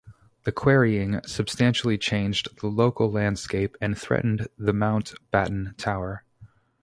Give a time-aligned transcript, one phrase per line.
[0.45, 6.23] The quarrying substantially changed the local landscape and threatened the Mount Batten Tower.